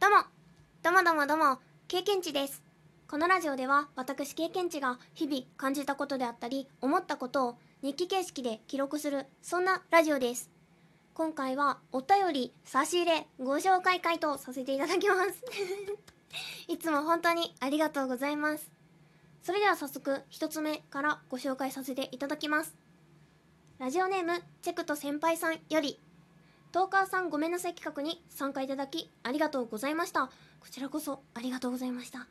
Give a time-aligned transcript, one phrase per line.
[0.00, 0.16] どうも。
[0.82, 1.58] どうもどうもどうも。
[1.86, 2.62] 経験値です。
[3.06, 10.48] このラジオでは私経験値が日々感じたことであったり思ったことを日記形式で記録するそんなラジオです。
[11.12, 15.44] 今回はお便り差し入れご紹介回答させていただきます。
[16.66, 18.70] いつも本当にありがとうございます。
[19.42, 22.74] それでは早速一つ目からご紹介させていただきます。
[23.76, 26.00] ラジオネームチェクト先輩さんより
[26.72, 30.26] トーカーさんごめんなさい企画に参加いただきありがとうございました。
[30.60, 32.28] こちらこそありがとうございました。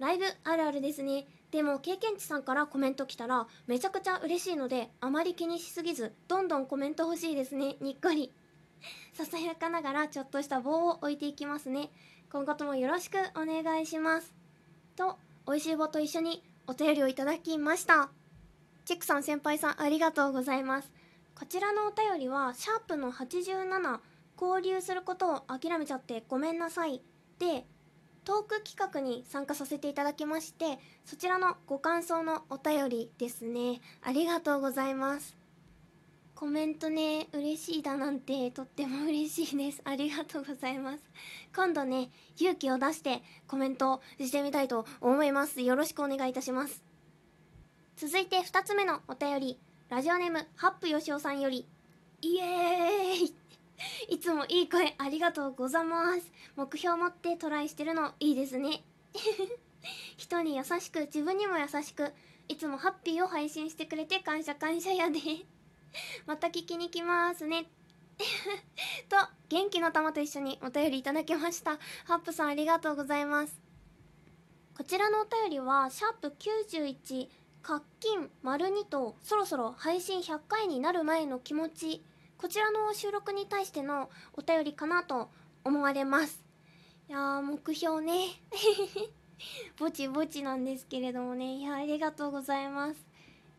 [0.00, 1.26] ライブあるあるですね。
[1.52, 7.76] でも経験値さんからコメント来たらめちゃくちゃ嬉しいのであまり気にしすぎずどんどんコメント欲しいですね。
[7.80, 8.32] にっこり。
[9.14, 11.90] ささやかながらちょっとした棒を置いていきますね。
[12.32, 14.34] 今後ともよろしくお願いします。
[14.96, 18.10] と美味しい棒と一緒にお便りをいただきました。
[18.84, 20.99] チェックさん先輩さんありがとうございます。
[21.40, 24.00] こちらのお便りはシャープの87
[24.38, 27.00] 交流することを諦めちゃってごめんなさい。
[27.38, 27.64] で
[28.26, 33.80] トーク企画に参加させていただきましてそちらのご感想のお便りですね。
[34.02, 35.34] ありがとうございます。
[36.34, 39.80] コメントね嬉しいだなんてとっても嬉しいです。
[39.84, 40.98] ありがとうございます。
[41.56, 45.62] 今度ね勇気を出してコメントしてみたいと思います。
[45.62, 46.84] よろしくお願いいたします。
[47.96, 49.69] 続いて2つ目のお便り。
[49.90, 51.66] ラジオネームハップよしおさんより
[52.22, 53.34] イエーイ。
[54.14, 56.30] いつもいい声ありがとうございます。
[56.54, 58.84] 目標を持ってトライしてるのいいですね。
[60.16, 62.12] 人に優しく自分にも優しく
[62.46, 65.18] いつもハッピーを配信してくれて感謝感謝やで。
[66.24, 67.68] また聞きに来ますね。
[69.08, 69.16] と
[69.48, 71.80] 元気の玉と一緒にお便りいただきました。
[72.04, 73.60] ハップさんありがとうございます。
[74.76, 77.28] こちらのお便りはシャープ91
[77.62, 82.02] 課金丸2とそろそろ配信100回になる前の気持ち
[82.38, 85.28] こちらの収録に対してのお便りかなと
[85.62, 86.42] 思われます。
[87.08, 88.28] いやー目標ね。
[89.78, 91.56] ぼちぼちなんですけれどもね。
[91.56, 93.09] いやありがとうございます。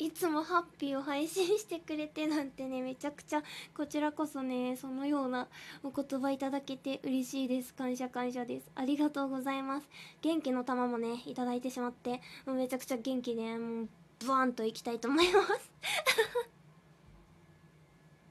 [0.01, 3.43] いつもハッピーを配信してくれてなんてねめちゃくちゃ
[3.77, 5.47] こちらこそねそのような
[5.83, 7.71] お言葉いただけて嬉しいです。
[7.75, 8.71] 感謝感謝です。
[8.73, 9.87] ありがとうございます。
[10.23, 13.87] 元気の玉もねいただいてしまってもうめちゃくちゃ元気でもう
[14.25, 15.71] ブワンといきたいと思います。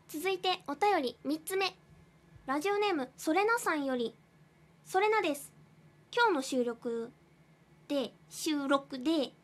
[0.19, 1.77] 続いてお便り3つ目。
[2.47, 4.17] ラジオネームそれなさんより。
[4.85, 5.53] それなです。
[6.13, 7.13] 今日の収録
[7.87, 9.35] で収録で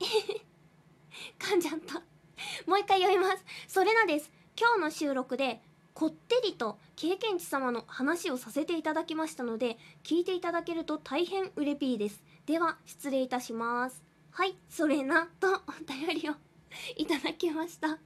[1.38, 2.15] 噛んじゃった。
[2.66, 3.44] もう一回読みます。
[3.68, 4.30] それなです。
[4.58, 5.62] 今日の収録で、
[5.94, 12.22] こってりと経験値様の話をさせていただきましたので、聞いていただけると大変うれぴーです。
[12.44, 14.02] では、失礼いたします。
[14.30, 16.34] はい、それな、とお便りを
[16.96, 17.98] いただきました。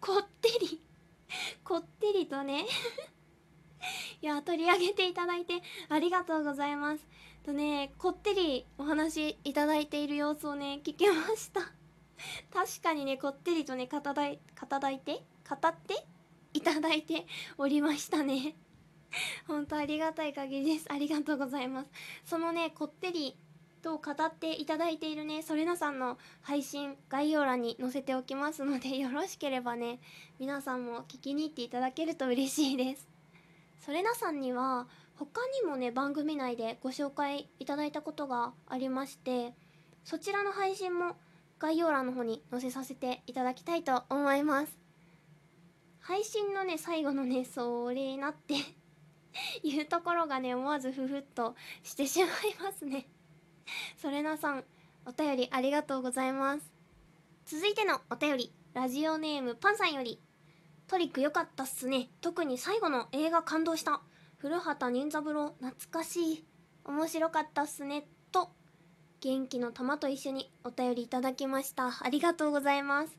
[0.00, 0.80] こってり。
[1.62, 2.66] こってりとね
[4.20, 7.06] いや、取り上げていただいてありがとうございます。
[7.44, 11.79] とね、こってりお話いただいている様子をね、聞けました。
[12.52, 15.22] 確かにねこってりとね語だい語だいて？
[15.48, 16.06] 語って？
[16.52, 17.26] いただいて？
[17.58, 18.54] おりましたね。
[19.46, 20.86] 本当ありがたい限りです。
[20.88, 21.90] ありがとうございます。
[22.24, 23.36] そのねこってり
[23.82, 30.00] と語っていただいているねそれなさんの配信概要欄に載せておきますのでよろしければね
[30.38, 33.08] 皆さんも聞きに行っていただけると嬉しいです。
[33.80, 39.54] それなさんには他にもね番組内でご紹介いただいたことがありまして
[40.04, 41.16] そちらの配信も
[41.60, 44.78] 概要欄の方に載せさせていただきたいと思います。
[46.00, 48.54] 配信のね最後のねそれなって
[49.62, 52.30] いうところがね思わずふふっとしてしまい
[52.62, 53.06] ますね。
[54.00, 54.64] それなさん
[55.04, 56.72] お便りありがとうございます。
[57.44, 60.18] 続いてのお便りラジオネームパンさんより
[60.86, 62.08] トリック良かったっすね。
[62.22, 64.00] 特に最後の映画感動した。
[64.38, 66.46] 古畑任三郎懐かしい。
[66.84, 68.08] 面白かったっすね。
[68.32, 68.50] と
[69.22, 71.92] 元気の玉と一緒にお便りいただきました。
[72.00, 73.18] ありがとうございます。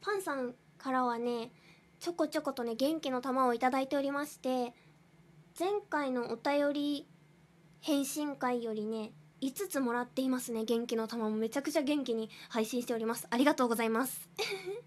[0.00, 1.50] パンさんからはね
[1.98, 4.74] ちょこちょことね元気の玉をいただいておりまして
[5.58, 7.08] 前回のお便り
[7.80, 11.36] 返信会よりね5つもらっていますね元気の玉も。
[11.36, 13.26] めちゃくちゃ元気に配信しております。
[13.28, 14.28] ありがとうございます。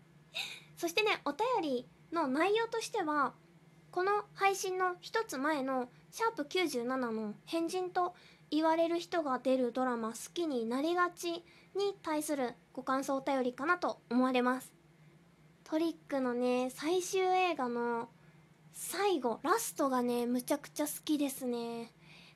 [0.77, 3.33] そしてねお便りの内容としては
[3.91, 8.15] この配信の1つ前のシャープ97の変人と
[8.51, 11.41] 言われる人が出るドラマ好きになりがちに
[12.03, 14.71] 対するご感想お便りかなと思われます。
[15.63, 18.07] トリックのね最終映画の
[18.71, 21.91] 最後ラストがねむちゃくちゃ好きですね。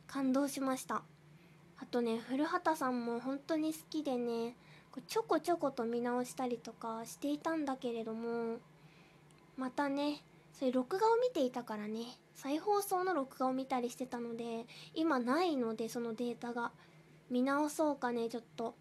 [0.08, 1.04] 感動しました。
[1.78, 4.56] あとね古畑さんも本当に好きでね
[5.08, 8.58] ちょこちょこと見直したりとかしていたんだけれども
[9.56, 10.22] またね
[10.60, 12.02] それ録画を見ていたからね。
[12.36, 16.74] 再放送の録画を見たりしてたので今ないのでそのデータが。
[17.30, 18.28] 見直そうかね。
[18.28, 18.76] ちょっと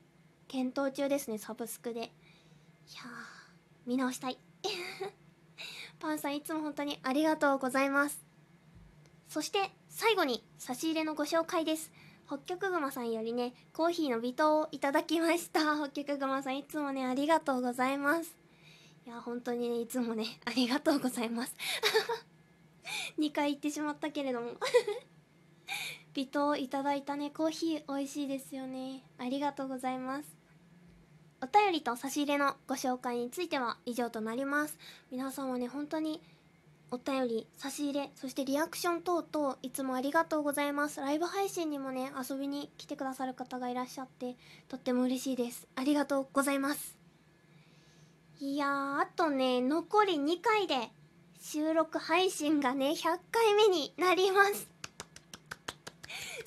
[0.49, 2.01] 検討中ですねサブスクで。
[2.01, 2.11] いや
[3.87, 4.39] 見直したい。
[6.01, 8.25] パンさんいつも本当にありがとうございます。
[9.29, 11.93] そして最後に差し入れのご紹介です。
[12.27, 15.77] 北極熊さんよりねコーヒーの微糖をいただきました。
[15.77, 18.48] 北極熊さんいつもねありがとうございます。
[19.08, 21.55] いや本当にねいつもねありがとうございます。
[23.19, 24.50] 2回言ってしまったけれども。
[26.12, 29.02] 微糖いただいたねコーヒー美味しいですよね。
[29.16, 30.37] ありがとうございます。
[31.40, 34.76] お便りと差し入れのご紹介については以上となります。
[35.10, 36.20] 皆さんはね本当に
[36.90, 41.00] お便り差し入れそしてリアクション等々いつもありがとうございます。
[41.00, 44.37] ライブ配信にもね遊びに来てくださる方がいらっしゃって
[44.69, 45.66] とっても嬉しいです。
[45.76, 46.98] ありがとうございます。
[48.40, 50.90] いやーあとね残り2回で
[51.40, 54.69] 収録配信がね100回目になります。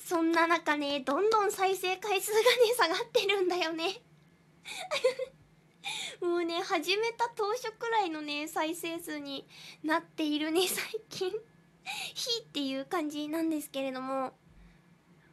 [0.08, 4.00] そんな中ねどんどん再生回数がね下がってるんだよね。
[6.22, 9.46] もうね始めた当初くらいのね再生数に
[9.82, 11.30] なっているね最近。
[11.84, 14.32] ひっていう感じなんですけれども。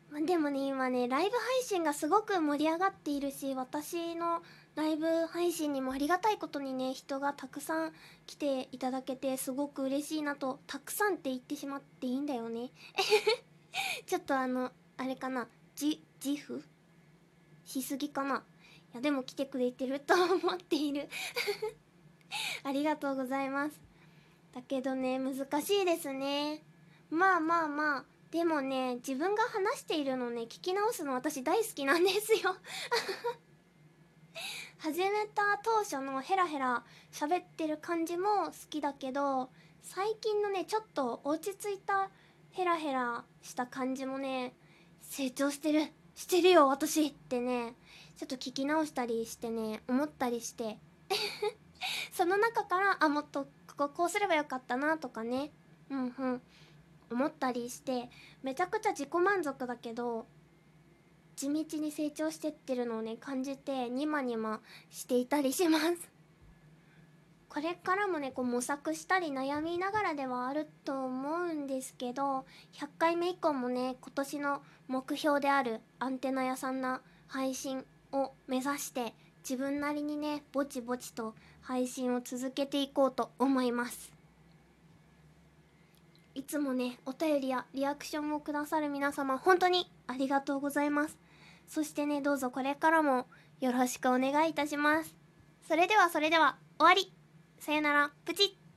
[0.10, 4.44] までもね今ねライブ配信がすごく盛り上がっているし私の
[4.80, 7.92] ライブ配信にもありがたいことにね人がたくさん
[8.26, 12.70] 来ていただけてすごく嬉しいなとたくさんって言ってしまっていいんだよね。
[14.08, 16.64] ちょっとあのあれかなじ自負？
[17.66, 18.46] しすぎかな？
[18.94, 21.10] いやでも来てくれてると思っている。
[22.64, 23.82] ありがとうございます。
[24.56, 26.64] だけどね難しいですね。
[27.10, 32.56] まあまあまあでもね自分が話しているのね聞き直すの私大好きなんですよ。
[34.82, 39.50] 始めた当初のヘラヘラ喋ってる感じも好きだけど
[39.82, 42.10] 最近のねちょっと落ち着いた
[42.52, 44.54] ヘラヘラした感じもね
[45.02, 45.82] 成長してる
[46.16, 47.76] してるよ私ってね
[48.16, 50.78] ちょっと聞き直したりしてね思ったりして。
[52.14, 55.52] その中からあもっとこここうすればよかったなとかね
[55.90, 56.42] うんうん
[57.12, 58.10] 思ったりして
[58.44, 60.26] めちゃくちゃ自己満足だけど
[61.40, 64.60] 地道に成長してってるのをね感じてニマニマ
[64.90, 65.86] していたりします。
[67.48, 84.12] これからもねこう模索したり悩みながらではあると思うんですけど100回目以降もね今年の目標であるアンテナ屋さんな配信を目指して自分なりにねぼちぼちと配信を続けていこうと思います。
[86.36, 91.29] いつもねお便りやリアクションをくださる皆様本当にありがとうございます。
[91.70, 93.28] そしてねどうぞこれからも
[93.62, 95.16] よろしくお願いいたします。
[95.68, 97.14] それではそれでは終わり。
[97.60, 98.12] さよなら。
[98.26, 98.69] プチッ。